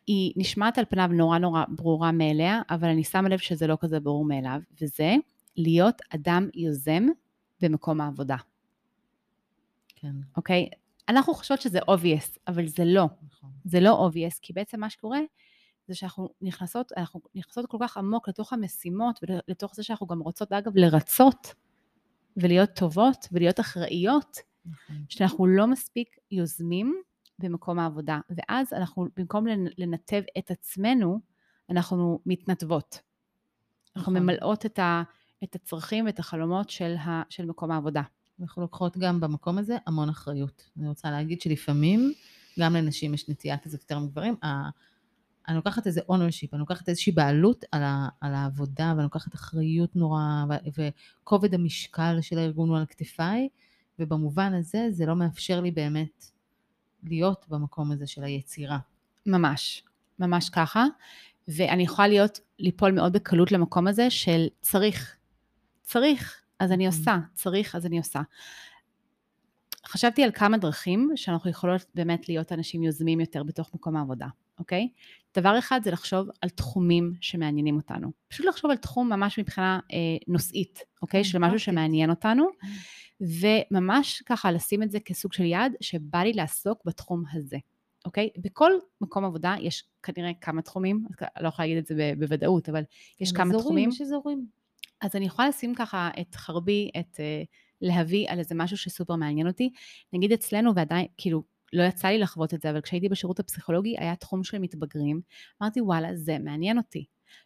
[0.07, 3.99] היא נשמעת על פניו נורא נורא ברורה מאליה, אבל אני שמה לב שזה לא כזה
[3.99, 5.15] ברור מאליו, וזה
[5.57, 7.03] להיות אדם יוזם
[7.61, 8.35] במקום העבודה.
[9.95, 10.15] כן.
[10.37, 10.69] אוקיי?
[11.09, 13.05] אנחנו חושבות שזה obvious, אבל זה לא.
[13.27, 13.49] נכון.
[13.63, 15.19] זה לא obvious, כי בעצם מה שקורה
[15.87, 20.51] זה שאנחנו נכנסות, אנחנו נכנסות כל כך עמוק לתוך המשימות ולתוך זה שאנחנו גם רוצות,
[20.51, 21.53] אגב, לרצות
[22.37, 24.95] ולהיות טובות ולהיות אחראיות, נכון.
[25.09, 27.01] שאנחנו לא מספיק יוזמים
[27.39, 28.19] במקום העבודה.
[28.29, 29.45] ואז אנחנו, במקום
[29.77, 31.19] לנתב את עצמנו,
[31.69, 32.99] אנחנו מתנתבות.
[33.95, 34.23] אנחנו נכון.
[34.23, 35.03] ממלאות את, ה,
[35.43, 38.01] את הצרכים ואת החלומות של, ה, של מקום העבודה.
[38.41, 40.69] אנחנו לוקחות גם במקום הזה המון אחריות.
[40.77, 42.13] אני רוצה להגיד שלפעמים,
[42.59, 44.35] גם לנשים יש נטייה כזאת יותר מגברים,
[45.47, 49.95] אני לוקחת איזה ownership, אני לוקחת איזושהי בעלות על, ה, על העבודה, ואני לוקחת אחריות
[49.95, 50.21] נורא,
[50.77, 53.49] וכובד המשקל של הארגון הוא על כתפיי,
[53.99, 56.25] ובמובן הזה זה לא מאפשר לי באמת
[57.03, 58.77] להיות במקום הזה של היצירה.
[59.25, 59.83] ממש,
[60.19, 60.85] ממש ככה.
[61.47, 65.15] ואני יכולה להיות, ליפול מאוד בקלות למקום הזה של צריך.
[65.81, 66.91] צריך, אז אני mm-hmm.
[66.91, 68.21] עושה, צריך, אז אני עושה.
[69.87, 74.27] חשבתי על כמה דרכים שאנחנו יכולות באמת להיות אנשים יוזמים יותר בתוך מקום העבודה,
[74.59, 74.89] אוקיי?
[75.37, 78.11] דבר אחד זה לחשוב על תחומים שמעניינים אותנו.
[78.27, 81.23] פשוט לחשוב על תחום ממש מבחינה אה, נושאית, אוקיי?
[81.23, 82.45] כן, של משהו שמעניין אותנו.
[82.61, 82.67] כן.
[83.71, 87.57] וממש ככה לשים את זה כסוג של יעד שבא לי לעסוק בתחום הזה,
[88.05, 88.29] אוקיי?
[88.37, 91.05] בכל מקום עבודה יש כנראה כמה תחומים,
[91.41, 92.83] לא יכולה להגיד את זה בוודאות, אבל
[93.19, 93.89] יש כמה אזורים, תחומים.
[93.89, 94.45] יש אזורים.
[95.01, 97.45] אז אני יכולה לשים ככה את חרבי, את uh,
[97.81, 99.69] להביא על איזה משהו שסופר מעניין אותי.
[100.13, 104.15] נגיד אצלנו, ועדיין, כאילו, לא יצא לי לחוות את זה, אבל כשהייתי בשירות הפסיכולוגי היה
[104.15, 105.21] תחום של מתבגרים,
[105.61, 107.05] אמרתי וואלה, זה מעניין אותי.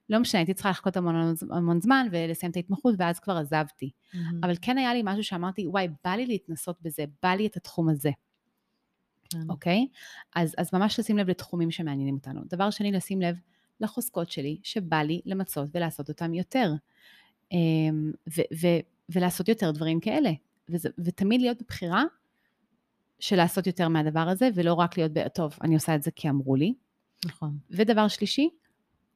[0.09, 3.89] לא משנה, הייתי צריכה לחכות המון המון זמן ולסיים את ההתמחות, ואז כבר עזבתי.
[3.89, 4.17] Mm-hmm.
[4.43, 7.89] אבל כן היה לי משהו שאמרתי, וואי, בא לי להתנסות בזה, בא לי את התחום
[7.89, 8.11] הזה.
[9.49, 9.87] אוקיי?
[9.89, 9.95] Mm-hmm.
[9.95, 10.41] Okay?
[10.41, 12.41] אז, אז ממש לשים לב לתחומים שמעניינים אותנו.
[12.45, 13.35] דבר שני, לשים לב
[13.79, 16.73] לחוזקות שלי, שבא לי למצות ולעשות אותם יותר.
[17.51, 20.31] אמ, ו- ו- ולעשות יותר דברים כאלה.
[20.69, 22.03] וזה, ותמיד להיות בבחירה
[23.19, 26.55] של לעשות יותר מהדבר הזה, ולא רק להיות, טוב, אני עושה את זה כי אמרו
[26.55, 26.73] לי.
[27.25, 27.57] נכון.
[27.71, 28.49] ודבר שלישי,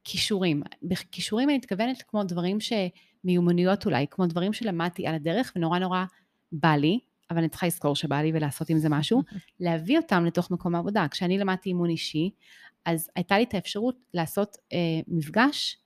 [0.04, 0.62] כישורים.
[0.82, 6.04] בכישורים אני מתכוונת כמו דברים שמיומנויות אולי, כמו דברים שלמדתי על הדרך ונורא נורא
[6.52, 6.98] בא לי,
[7.30, 9.22] אבל אני צריכה לזכור שבא לי ולעשות עם זה משהו,
[9.60, 11.06] להביא אותם לתוך מקום העבודה.
[11.10, 12.30] כשאני למדתי אימון אישי,
[12.84, 15.78] אז הייתה לי את האפשרות לעשות אה, מפגש,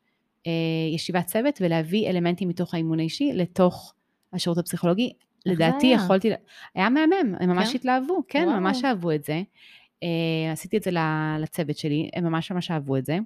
[0.46, 0.52] אה,
[0.94, 3.94] ישיבת צוות, ולהביא אלמנטים מתוך האימון האישי לתוך
[4.32, 5.12] השירות הפסיכולוגי.
[5.46, 5.96] לדעתי היה?
[5.96, 6.30] יכולתי,
[6.74, 7.76] היה מהמם, הם ממש כן?
[7.76, 8.60] התלהבו, כן, וואו.
[8.60, 9.42] ממש אהבו את זה.
[10.02, 10.90] אה, עשיתי את זה
[11.40, 13.18] לצוות שלי, הם ממש ממש אהבו את זה.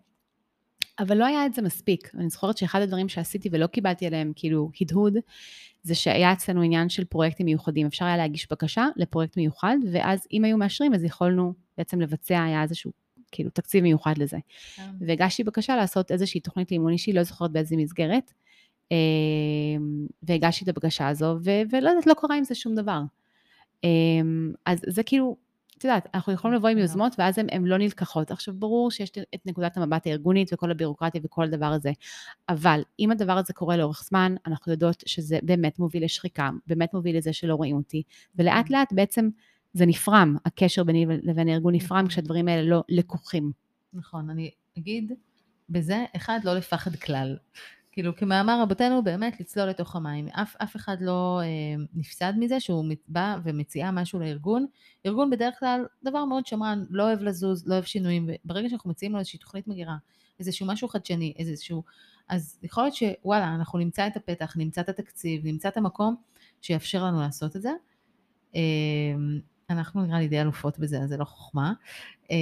[0.98, 2.11] אבל לא היה את זה מספיק.
[2.14, 5.14] אני זוכרת שאחד הדברים שעשיתי ולא קיבלתי עליהם כאילו הדהוד,
[5.83, 7.87] זה שהיה אצלנו עניין של פרויקטים מיוחדים.
[7.87, 12.62] אפשר היה להגיש בקשה לפרויקט מיוחד, ואז אם היו מאשרים, אז יכולנו בעצם לבצע, היה
[12.62, 12.92] איזשהו
[13.33, 14.38] כאילו תקציב מיוחד לזה.
[14.76, 14.90] כן.
[15.00, 18.33] והגשתי בקשה לעשות איזושהי תוכנית לאימון אישי, לא זוכרת באיזה מסגרת,
[20.22, 23.00] והגשתי את הבקשה הזו, ולא יודעת, לא קרה עם זה שום דבר.
[23.85, 25.37] אמ, אז זה כאילו,
[25.79, 26.83] את יודעת, אנחנו יכולים לבוא עם נכון.
[26.83, 28.31] יוזמות ואז הן לא נלקחות.
[28.31, 31.92] עכשיו, ברור שיש את נקודת המבט הארגונית וכל הבירוקרטיה וכל הדבר הזה,
[32.48, 37.16] אבל אם הדבר הזה קורה לאורך זמן, אנחנו יודעות שזה באמת מוביל לשחיקה, באמת מוביל
[37.16, 38.03] לזה שלא רואים אותי,
[38.37, 38.74] ולאט כן.
[38.74, 39.29] לאט בעצם
[39.72, 42.09] זה נפרם, הקשר ביני לבין הארגון נפרם נכון.
[42.09, 43.53] כשהדברים האלה לא לקוחים.
[43.92, 45.12] נכון, אני אגיד
[45.70, 47.37] בזה, אחד, לא לפחד כלל.
[47.92, 50.29] כאילו, כמאמר רבותינו, באמת לצלול לתוך המים.
[50.29, 54.66] אף, אף אחד לא אה, נפסד מזה שהוא בא ומציע משהו לארגון.
[55.07, 59.12] ארגון בדרך כלל דבר מאוד שמרן, לא אוהב לזוז, לא אוהב שינויים, וברגע שאנחנו מציעים
[59.12, 59.96] לו איזושהי תוכנית מגירה,
[60.38, 61.83] איזשהו משהו חדשני, איזשהו...
[62.29, 66.16] אז יכול להיות שוואלה, אנחנו נמצא את הפתח, נמצא את התקציב, נמצא את המקום
[66.61, 67.70] שיאפשר לנו לעשות את זה.
[68.55, 68.61] אה,
[69.70, 71.72] אנחנו נראה לי די אלופות בזה, אז זה לא חוכמה.
[72.30, 72.37] אה,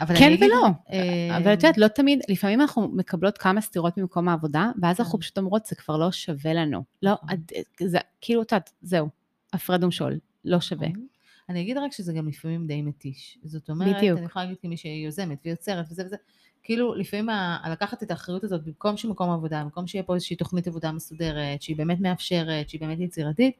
[0.00, 3.98] אבל כן אגיד, ולא, אה, אבל את יודעת, לא תמיד, לפעמים אנחנו מקבלות כמה סתירות
[3.98, 5.22] ממקום העבודה, ואז אנחנו כן.
[5.22, 6.82] פשוט אומרות, זה כבר לא שווה לנו.
[7.02, 7.36] לא, נכון.
[7.80, 9.08] זה, כאילו, את יודעת, זהו,
[9.52, 10.88] הפרד ומשול, לא שווה.
[10.88, 11.06] נכון.
[11.48, 13.38] אני אגיד רק שזה גם לפעמים די מתיש.
[13.44, 14.18] זאת אומרת, בדיוק.
[14.18, 16.16] אני יכולה להגיד כמי שיוזמת ויוצרת וזה וזה,
[16.62, 17.28] כאילו לפעמים
[17.70, 21.76] לקחת את האחריות הזאת במקום שמקום עבודה, במקום שיהיה פה איזושהי תוכנית עבודה מסודרת, שהיא
[21.76, 23.56] באמת מאפשרת, שהיא באמת יצירתית,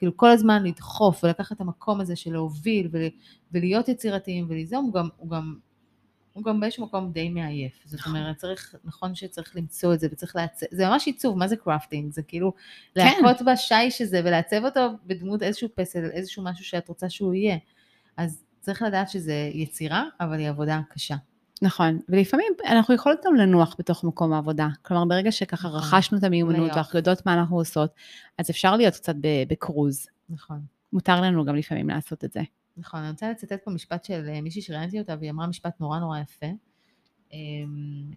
[0.00, 2.88] כאילו כל הזמן לדחוף ולקחת את המקום הזה של להוביל
[3.52, 5.54] ולהיות יצירתיים וליזום, הוא גם, הוא גם,
[6.32, 7.82] הוא גם באיזשהו מקום די מעייף.
[7.84, 8.16] זאת נכון.
[8.16, 12.12] אומרת, צריך, נכון שצריך למצוא את זה וצריך לעצב, זה ממש עיצוב, מה זה קרפטינג?
[12.12, 12.52] זה כאילו
[12.94, 13.00] כן.
[13.22, 17.56] להכות בשיש הזה ולעצב אותו בדמות איזשהו פסל, איזשהו משהו שאת רוצה שהוא יהיה.
[18.16, 21.16] אז צריך לדעת שזה יצירה, אבל היא עבודה קשה.
[21.62, 24.68] נכון, ולפעמים אנחנו יכולות גם לנוח בתוך מקום העבודה.
[24.82, 25.80] כלומר, ברגע שככה נכון.
[25.80, 27.94] רכשנו את המיומנות ואנחנו יודעות מה אנחנו עושות,
[28.38, 29.14] אז אפשר להיות קצת
[29.48, 30.06] בקרוז.
[30.28, 30.60] נכון.
[30.92, 32.40] מותר לנו גם לפעמים לעשות את זה.
[32.76, 35.98] נכון, אני רוצה לצטט פה משפט של אה, מישהי שראיינתי אותה, והיא אמרה משפט נורא
[35.98, 36.46] נורא יפה.
[37.32, 38.10] אמ,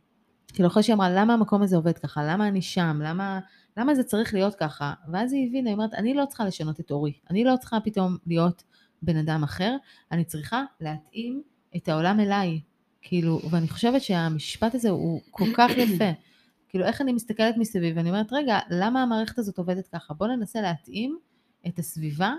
[0.53, 2.23] כאילו אחרי שהיא אמרה, למה המקום הזה עובד ככה?
[2.23, 2.99] למה אני שם?
[3.03, 3.39] למה,
[3.77, 4.93] למה זה צריך להיות ככה?
[5.11, 7.13] ואז היא הבינה, היא אומרת, אני לא צריכה לשנות את אורי.
[7.29, 8.63] אני לא צריכה פתאום להיות
[9.01, 9.75] בן אדם אחר,
[10.11, 11.43] אני צריכה להתאים
[11.75, 12.61] את העולם אליי.
[13.03, 16.11] כאילו, ואני חושבת שהמשפט הזה הוא כל כך יפה.
[16.69, 20.13] כאילו, איך אני מסתכלת מסביב, ואני אומרת, רגע, למה המערכת הזאת עובדת ככה?
[20.13, 21.17] בוא ננסה להתאים
[21.67, 22.33] את הסביבה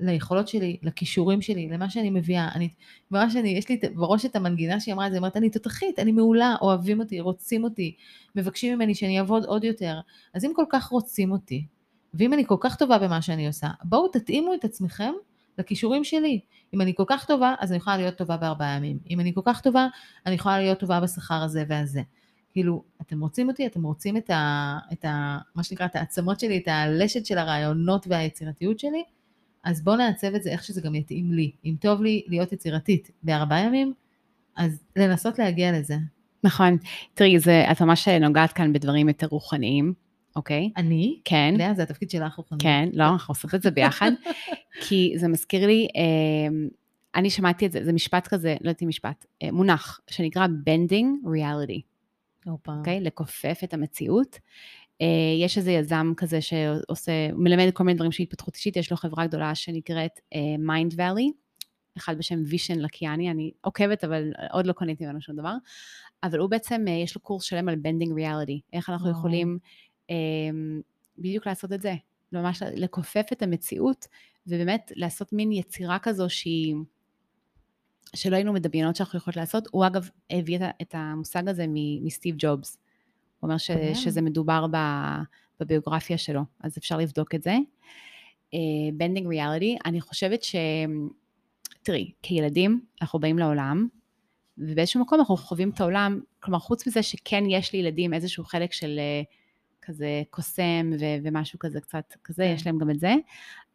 [0.00, 2.48] ליכולות שלי, לכישורים שלי, למה שאני מביאה.
[2.54, 2.68] אני,
[3.10, 5.98] ממש אני, יש לי בראש את המנגינה שהיא אמרה את זה, היא אומרת, אני תותחית,
[5.98, 7.96] אני מעולה, אוהבים אותי, רוצים אותי,
[8.36, 10.00] מבקשים ממני שאני אעבוד עוד יותר.
[10.34, 11.66] אז אם כל כך רוצים אותי,
[12.14, 15.12] ואם אני כל כך טובה במה שאני עושה, בואו תתאימו את עצמכם
[15.58, 16.40] לכישורים שלי.
[16.74, 18.98] אם אני כל כך טובה, אז אני יכולה להיות טובה בארבעה ימים.
[19.10, 19.86] אם אני כל כך טובה,
[20.26, 22.02] אני יכולה להיות טובה בשכר הזה והזה.
[22.52, 24.78] כאילו, אתם רוצים אותי, אתם רוצים את ה...
[24.92, 29.02] את ה מה שנקרא, את העצמות שלי, את הלשת של הרעיונות והיצירתיות שלי,
[29.64, 31.50] אז בואו נעצב את זה איך שזה גם יתאים לי.
[31.64, 33.92] אם טוב לי להיות יצירתית בארבעה ימים,
[34.56, 35.96] אז לנסות להגיע לזה.
[36.44, 36.76] נכון.
[37.14, 39.94] תראי, זה, את ממש נוגעת כאן בדברים יותר רוחניים.
[40.36, 40.70] אוקיי?
[40.76, 41.20] אני?
[41.24, 41.54] כן.
[41.58, 42.58] לאה, זה התפקיד שלך רוחני.
[42.58, 44.10] כן, לא, אנחנו עושות את זה ביחד.
[44.88, 46.68] כי זה מזכיר לי, אה,
[47.14, 51.26] אני שמעתי את זה, זה משפט כזה, לא יודעת אם משפט, אה, מונח, שנקרא Bending
[51.26, 51.80] Reality.
[52.46, 52.98] אוקיי?
[52.98, 54.38] Okay, לכופף את המציאות.
[55.00, 55.06] אה,
[55.44, 59.26] יש איזה יזם כזה שעושה, מלמד כל מיני דברים של התפתחות אישית, יש לו חברה
[59.26, 60.20] גדולה שנקראת
[60.66, 61.32] Mind Valley,
[61.96, 65.54] אחד בשם וישן לקיאני, אני עוקבת אבל עוד לא קניתי ממנו שום דבר,
[66.22, 69.58] אבל הוא בעצם, יש לו קורס שלם על Bending Reality, איך אנחנו יכולים אמ,
[71.18, 71.94] בדיוק לעשות את זה,
[72.32, 74.06] ממש לכופף את המציאות,
[74.46, 76.74] ובאמת לעשות מין יצירה כזו שהיא,
[78.16, 79.68] שלא היינו מדמיינות שאנחנו יכולות לעשות.
[79.70, 81.64] הוא אגב הביא את המושג הזה
[82.02, 82.78] מסטיב ג'ובס.
[83.40, 83.94] הוא אומר ש, כן.
[83.94, 84.76] שזה מדובר ב,
[85.60, 87.56] בביוגרפיה שלו, אז אפשר לבדוק את זה.
[88.94, 90.56] bending uh, reality, אני חושבת ש...
[91.82, 93.88] תראי, כילדים אנחנו באים לעולם,
[94.58, 99.00] ובאיזשהו מקום אנחנו חווים את העולם, כלומר חוץ מזה שכן יש לילדים איזשהו חלק של
[99.00, 99.39] uh,
[99.82, 102.54] כזה קוסם ו- ומשהו כזה קצת כזה, כן.
[102.54, 103.14] יש להם גם את זה,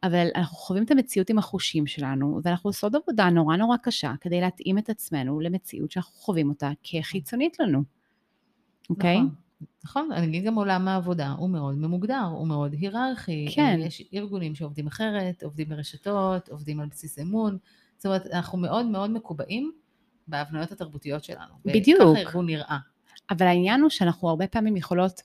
[0.04, 4.41] אבל אנחנו חווים את המציאות עם החושים שלנו, ואנחנו עושות עבודה נורא נורא קשה כדי
[4.41, 7.84] להתאים את עצמנו למציאות שאנחנו חווים אותה כחיצונית לנו,
[8.89, 9.18] אוקיי?
[9.18, 9.20] Okay?
[9.20, 9.36] נכון.
[9.86, 13.46] נכון, אני אגיד גם עולם העבודה הוא מאוד ממוגדר, הוא מאוד היררכי.
[13.56, 13.80] כן.
[13.84, 17.58] יש ארגונים שעובדים אחרת, עובדים ברשתות, עובדים על בסיס אמון.
[17.98, 19.72] זאת אומרת, אנחנו מאוד מאוד מקובעים
[20.28, 21.54] בהבניות התרבותיות שלנו.
[21.65, 22.02] בדיוק.
[22.02, 22.78] וככה ארגון נראה.
[23.30, 25.22] אבל העניין הוא שאנחנו הרבה פעמים יכולות,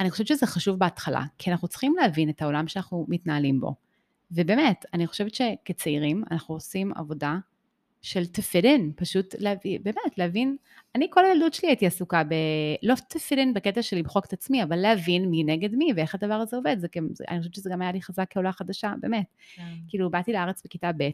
[0.00, 3.74] אני חושבת שזה חשוב בהתחלה, כי אנחנו צריכים להבין את העולם שאנחנו מתנהלים בו.
[4.30, 7.36] ובאמת, אני חושבת שכצעירים אנחנו עושים עבודה
[8.02, 10.56] של to fit in, פשוט להבין, באמת, להבין,
[10.94, 12.34] אני כל הילדות שלי הייתי עסוקה ב...
[12.82, 16.14] לא to fit in בקטע של למחוק את עצמי, אבל להבין מי נגד מי ואיך
[16.14, 19.26] הדבר הזה עובד, זה, זה, אני חושבת שזה גם היה לי חזק כעולה חדשה, באמת.
[19.54, 19.62] כן.
[19.88, 21.10] כאילו, באתי לארץ בכיתה ב',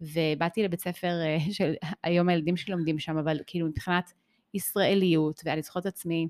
[0.00, 4.12] ובאתי לבית ספר אה, של, היום הילדים שלי לומדים שם, אבל כאילו מבחינת
[4.54, 6.28] ישראליות, והיה לי זכות עצמי,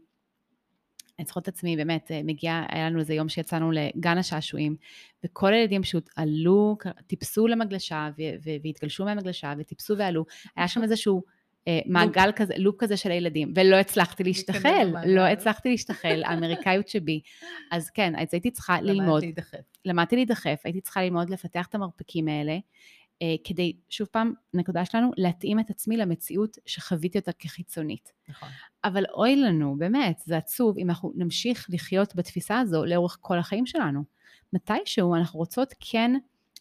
[1.19, 4.77] אני זוכרת את עצמי, באמת, אה, מגיעה, היה לנו איזה יום שיצאנו לגן השעשועים,
[5.25, 6.77] וכל הילדים פשוט עלו,
[7.07, 8.09] טיפסו למגלשה,
[8.65, 10.25] והתגלשו מהמגלשה, וטיפסו ועלו.
[10.57, 11.23] היה שם איזשהו
[11.69, 17.21] אה, מעגל כזה, לופ כזה של הילדים, ולא הצלחתי להשתחל, לא הצלחתי להשתחל, האמריקאיות שבי.
[17.71, 19.23] אז כן, אז הייתי צריכה ללמוד.
[19.23, 19.59] למדתי להידחף.
[19.85, 22.59] למדתי להידחף, הייתי צריכה ללמוד לפתח את המרפקים האלה.
[23.23, 28.13] אה, כדי, שוב פעם, נקודה שלנו, להתאים את עצמי למציאות שחוויתי אותה כחיצונית.
[28.29, 28.49] נכון.
[28.85, 33.67] אבל אוי לנו, באמת, זה עצוב אם אנחנו נמשיך לחיות בתפיסה הזו לאורך כל החיים
[33.67, 34.05] שלנו.
[34.53, 36.13] מתישהו אנחנו רוצות כן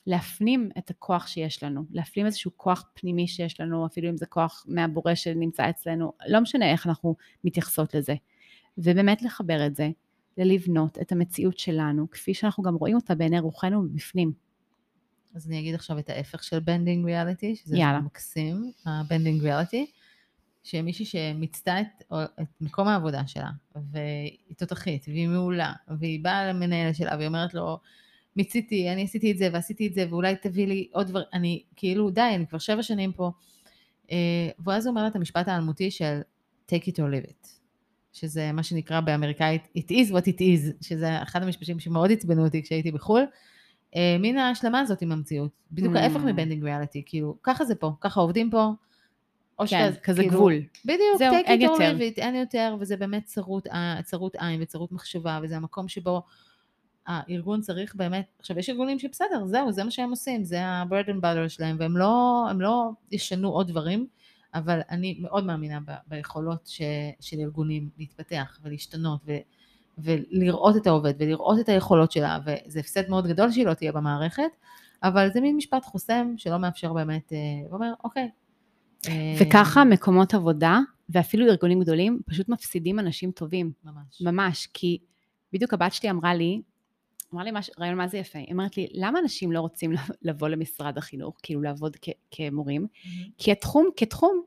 [0.07, 4.65] להפנים את הכוח שיש לנו, להפנים איזשהו כוח פנימי שיש לנו, אפילו אם זה כוח
[4.67, 8.15] מהבורא שנמצא אצלנו, לא משנה איך אנחנו מתייחסות לזה.
[8.77, 9.89] ובאמת לחבר את זה,
[10.37, 14.46] ללבנות את המציאות שלנו, כפי שאנחנו גם רואים אותה בעיני רוחנו מבפנים.
[15.35, 17.99] אז אני אגיד עכשיו את ההפך של bending reality, שזה יאללה.
[17.99, 19.85] מקסים, ה bending reality,
[20.63, 22.03] שמישהי שמיצתה את,
[22.41, 27.79] את מקום העבודה שלה, והיא תותחית, והיא מעולה, והיא באה למנהל שלה, והיא אומרת לו,
[28.35, 32.09] מיציתי, אני עשיתי את זה ועשיתי את זה, ואולי תביא לי עוד דבר, אני כאילו,
[32.09, 33.31] די, אני כבר שבע שנים פה.
[34.11, 36.19] אה, ואז הוא אומר את המשפט האלמותי של
[36.71, 37.47] take it or leave it,
[38.13, 42.63] שזה מה שנקרא באמריקאית it is what it is, שזה אחד המשפטים שמאוד עצבנו אותי
[42.63, 43.23] כשהייתי בחו"ל.
[43.95, 45.51] אה, מין ההשלמה הזאת עם המציאות.
[45.71, 45.99] בדיוק mm.
[45.99, 48.71] ההפך מ bending reality, כאילו, ככה זה פה, ככה עובדים פה.
[49.59, 50.53] או כן, שאתה, כזה כאילו, גבול.
[50.85, 51.97] בדיוק, זהו, אין יותר.
[51.97, 53.67] It, אין יותר, וזה באמת צרות,
[54.03, 56.21] צרות עין וצרות מחשבה, וזה המקום שבו
[57.07, 61.21] הארגון צריך באמת, עכשיו יש ארגונים שבסדר, זהו, זה מה שהם עושים, זה ה-bread and
[61.21, 64.07] butter שלהם, והם לא, לא ישנו עוד דברים,
[64.53, 66.81] אבל אני מאוד מאמינה ב, ביכולות ש,
[67.19, 69.37] של ארגונים להתפתח ולהשתנות, ו,
[69.97, 74.51] ולראות את העובד ולראות את היכולות שלה, וזה הפסד מאוד גדול שהיא לא תהיה במערכת,
[75.03, 77.37] אבל זה מין משפט חוסם שלא מאפשר באמת, אה,
[77.69, 78.29] ואומר, אוקיי.
[79.07, 80.79] אה, וככה מקומות עבודה,
[81.09, 83.71] ואפילו ארגונים גדולים, פשוט מפסידים אנשים טובים.
[83.83, 84.21] ממש.
[84.21, 84.97] ממש, כי
[85.53, 86.61] בדיוק הבת שלי אמרה לי,
[87.33, 90.47] אמרה לי מש, רעיון מה זה יפה, היא אומרת לי, למה אנשים לא רוצים לבוא
[90.47, 92.87] למשרד החינוך, כאילו לעבוד כ- כמורים?
[92.91, 93.07] Mm-hmm.
[93.37, 94.41] כי התחום, כתחום,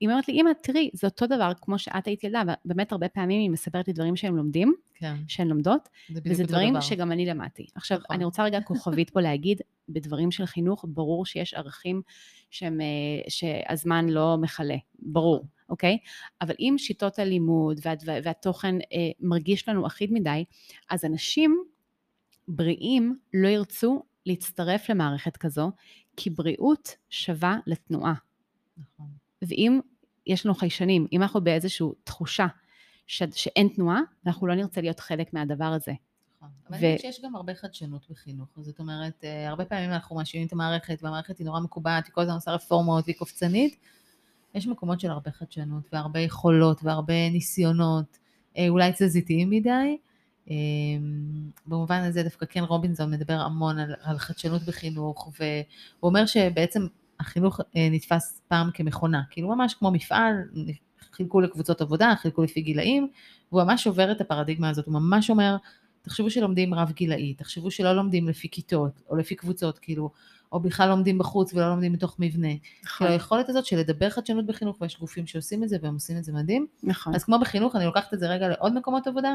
[0.00, 3.40] היא אומרת לי, אמא, תראי, זה אותו דבר כמו שאת היית ילדה, ובאמת הרבה פעמים
[3.40, 5.14] היא מספרת לי דברים שהם לומדים, כן.
[5.28, 6.80] שהן לומדות, וזה דברים דבר.
[6.80, 7.66] שגם אני למדתי.
[7.74, 8.16] עכשיו, נכון.
[8.16, 12.02] אני רוצה רגע כוכבית פה להגיד, בדברים של חינוך, ברור שיש ערכים
[12.50, 12.86] שהם, אה,
[13.28, 15.48] שהזמן לא מכלה, ברור, נכון.
[15.68, 15.98] אוקיי?
[16.40, 20.44] אבל אם שיטות הלימוד וה, והתוכן אה, מרגיש לנו אחיד מדי,
[20.90, 21.64] אז אנשים
[22.48, 25.70] בריאים לא ירצו להצטרף למערכת כזו,
[26.16, 28.14] כי בריאות שווה לתנועה.
[28.78, 29.15] נכון.
[29.42, 29.80] ואם
[30.26, 32.46] יש לנו חיישנים, אם אנחנו באיזושהי תחושה
[33.06, 35.92] ש, שאין תנועה, אנחנו לא נרצה להיות חלק מהדבר הזה.
[36.36, 36.48] נכון.
[36.68, 38.48] אבל אני חושבת שיש גם הרבה חדשנות בחינוך.
[38.60, 42.20] זאת אומרת, אה, הרבה פעמים אנחנו מאשימים את המערכת, והמערכת היא נורא מקובעת, היא כל
[42.20, 43.76] הזמן עושה רפורמות והיא קופצנית.
[44.54, 48.18] יש מקומות של הרבה חדשנות, והרבה יכולות, והרבה ניסיונות,
[48.58, 49.98] אה, אולי תזזיתיים מדי.
[50.50, 50.54] אה,
[51.66, 55.64] במובן הזה דווקא כן רובינזון מדבר המון על, על חדשנות בחינוך, והוא
[56.02, 56.86] אומר שבעצם
[57.20, 60.34] החינוך אה, נתפס פעם כמכונה, כאילו ממש כמו מפעל,
[61.12, 63.08] חילקו לקבוצות עבודה, חילקו לפי גילאים,
[63.52, 65.56] והוא ממש שובר את הפרדיגמה הזאת, הוא ממש אומר,
[66.02, 70.10] תחשבו שלומדים רב גילאי, תחשבו שלא לומדים לפי כיתות, או לפי קבוצות, כאילו,
[70.52, 72.48] או בכלל לומדים בחוץ ולא לומדים בתוך מבנה.
[72.48, 72.96] נכון.
[72.98, 76.24] כאילו היכולת הזאת של לדבר חדשנות בחינוך, ויש גופים שעושים את זה והם עושים את
[76.24, 76.66] זה מדהים.
[76.82, 77.14] נכון.
[77.14, 79.34] אז כמו בחינוך, אני לוקחת את זה רגע לעוד מקומות עבודה,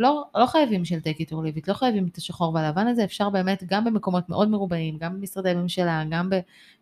[0.00, 3.04] לא, לא חייבים של take it or leave it, לא חייבים את השחור והלבן הזה,
[3.04, 6.30] אפשר באמת גם במקומות מאוד מרובעים, גם במשרדי ממשלה, גם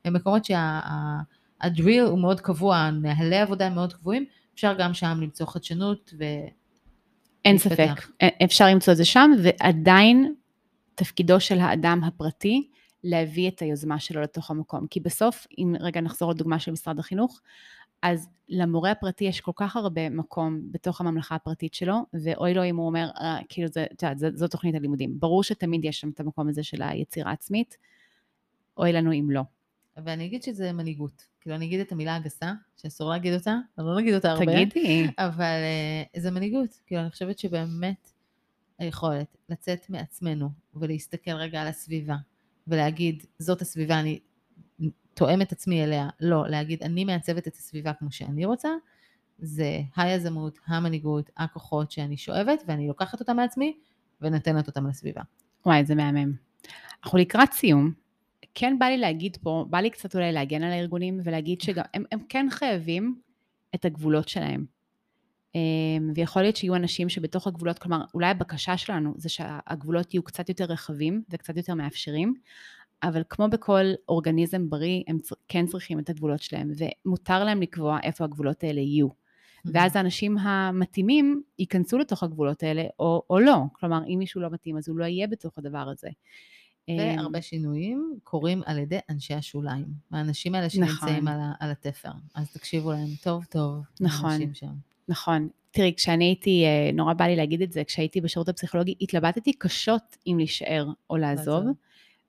[0.04, 6.24] במקומות שהדריל הוא מאוד קבוע, נהלי עבודה מאוד קבועים, אפשר גם שם למצוא חדשנות ו...
[7.44, 8.08] אין ספק,
[8.44, 10.34] אפשר למצוא את זה שם, ועדיין
[10.94, 12.68] תפקידו של האדם הפרטי
[13.04, 14.86] להביא את היוזמה שלו לתוך המקום.
[14.86, 17.40] כי בסוף, אם רגע נחזור לדוגמה של משרד החינוך,
[18.02, 22.76] אז למורה הפרטי יש כל כך הרבה מקום בתוך הממלכה הפרטית שלו, ואוי לו אם
[22.76, 25.20] הוא אומר, אה, כאילו, זה, את יודעת, זו תוכנית הלימודים.
[25.20, 27.76] ברור שתמיד יש שם את המקום הזה של היצירה העצמית,
[28.76, 29.42] אוי לנו אם לא.
[30.04, 31.22] ואני אגיד שזה מנהיגות.
[31.40, 34.44] כאילו, אני אגיד את המילה הגסה, שאסור להגיד אותה, אני לא נגיד אותה הרבה.
[34.44, 35.06] תגידי.
[35.18, 35.60] אבל
[36.14, 36.80] uh, זה מנהיגות.
[36.86, 38.10] כאילו, אני חושבת שבאמת
[38.78, 42.16] היכולת לצאת מעצמנו ולהסתכל רגע על הסביבה,
[42.66, 44.18] ולהגיד, זאת הסביבה, אני
[45.18, 48.68] תואם את עצמי אליה, לא, להגיד, אני מעצבת את הסביבה כמו שאני רוצה,
[49.38, 53.76] זה היזמות, המנהיגות, הכוחות שאני שואבת, ואני לוקחת אותם מעצמי
[54.20, 55.22] ונותנת אותם לסביבה.
[55.66, 56.32] וואי, זה מהמם.
[57.04, 57.92] אנחנו לקראת סיום.
[58.54, 62.04] כן בא לי להגיד פה, בא לי קצת אולי להגן על הארגונים ולהגיד שגם הם,
[62.12, 63.20] הם כן חייבים
[63.74, 64.64] את הגבולות שלהם.
[65.54, 70.48] אמ, ויכול להיות שיהיו אנשים שבתוך הגבולות, כלומר, אולי הבקשה שלנו זה שהגבולות יהיו קצת
[70.48, 72.34] יותר רחבים וקצת יותר מאפשרים,
[73.02, 76.70] אבל כמו בכל אורגניזם בריא, הם כן צריכים את הגבולות שלהם,
[77.06, 79.08] ומותר להם לקבוע איפה הגבולות האלה יהיו.
[79.64, 83.56] ואז האנשים המתאימים ייכנסו לתוך הגבולות האלה, או, או לא.
[83.72, 86.08] כלומר, אם מישהו לא מתאים, אז הוא לא יהיה בתוך הדבר הזה.
[86.88, 91.52] והרבה שינויים קורים על ידי אנשי השוליים, האנשים האלה שנמצאים נכון.
[91.60, 92.10] על, התפר.
[92.34, 94.72] אז תקשיבו להם טוב טוב, נכון, שם.
[95.08, 95.48] נכון.
[95.70, 100.16] תראי, כשאני הייתי, אה, נורא בא לי להגיד את זה, כשהייתי בשירות הפסיכולוגי, התלבטתי קשות
[100.26, 101.64] אם להישאר או לעזוב,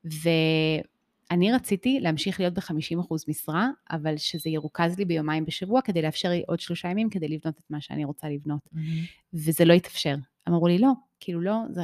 [0.03, 6.43] ואני רציתי להמשיך להיות ב-50% משרה, אבל שזה ירוכז לי ביומיים בשבוע, כדי לאפשר לי
[6.47, 8.61] עוד שלושה ימים כדי לבנות את מה שאני רוצה לבנות.
[8.73, 8.79] Mm-hmm.
[9.33, 10.15] וזה לא התאפשר.
[10.49, 11.81] אמרו לי, לא, כאילו לא, זה,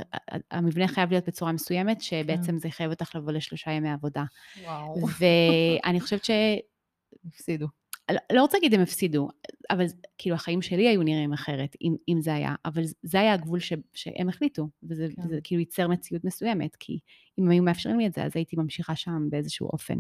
[0.52, 2.60] המבנה חייב להיות בצורה מסוימת, שבעצם כן.
[2.60, 4.24] זה יחייב אותך לבוא לשלושה ימי עבודה.
[4.64, 5.08] וואו.
[5.20, 6.32] ואני חושבת ש...
[7.28, 7.68] הפסידו.
[8.12, 9.28] לא, לא רוצה להגיד הם הפסידו,
[9.70, 9.86] אבל
[10.18, 13.74] כאילו החיים שלי היו נראים אחרת, אם, אם זה היה, אבל זה היה הגבול ש,
[13.94, 15.22] שהם החליטו, וזה, כן.
[15.22, 17.00] וזה כאילו ייצר מציאות מסוימת, כי
[17.40, 19.98] אם היו מאפשרים לי את זה, אז הייתי ממשיכה שם באיזשהו אופן.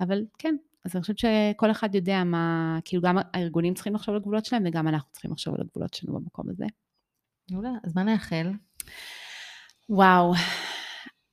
[0.00, 4.20] אבל כן, אז אני חושבת שכל אחד יודע מה, כאילו גם הארגונים צריכים לחשוב על
[4.20, 6.64] הגבולות שלהם, וגם אנחנו צריכים לחשוב על הגבולות שלנו במקום הזה.
[7.50, 8.52] מעולה, אז מה נאחל?
[9.88, 10.32] וואו.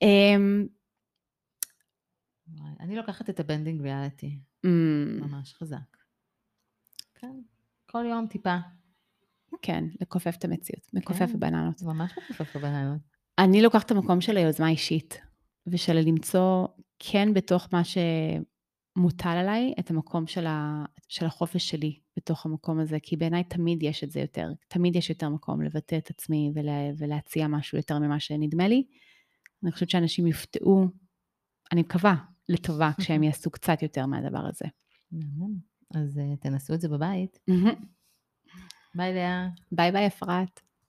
[0.04, 0.68] Um,
[2.80, 4.38] אני לוקחת את ה bending reality.
[4.64, 4.68] Mm.
[5.20, 5.96] ממש חזק.
[7.14, 7.40] כן,
[7.86, 8.56] כל יום טיפה.
[9.62, 11.82] כן, לכופף את המציאות, מכופף כן, בננות.
[11.82, 13.00] ממש מכופף בננות.
[13.38, 15.20] אני לוקחת את המקום של היוזמה האישית,
[15.66, 16.66] ושל למצוא
[16.98, 22.98] כן בתוך מה שמוטל עליי, את המקום של, ה, של החופש שלי בתוך המקום הזה,
[23.02, 26.90] כי בעיניי תמיד יש את זה יותר, תמיד יש יותר מקום לבטא את עצמי ולה,
[26.98, 28.86] ולהציע משהו יותר ממה שנדמה לי.
[29.62, 30.88] אני חושבת שאנשים יופתעו,
[31.72, 32.16] אני מקווה,
[32.48, 34.66] לטובה, כשהם יעשו קצת יותר מהדבר הזה.
[35.94, 37.38] אז אה, תנסו את זה בבית.
[38.94, 39.48] ביי לאה.
[39.72, 40.60] ביי ביי אפרת.